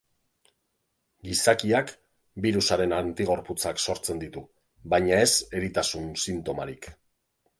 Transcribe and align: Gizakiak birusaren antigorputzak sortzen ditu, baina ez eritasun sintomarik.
Gizakiak 1.27 1.91
birusaren 2.45 2.95
antigorputzak 3.01 3.83
sortzen 3.85 4.23
ditu, 4.25 4.43
baina 4.95 5.19
ez 5.27 5.31
eritasun 5.59 6.11
sintomarik. 6.25 6.89